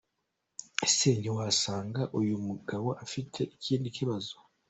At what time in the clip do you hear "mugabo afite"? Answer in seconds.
2.47-3.39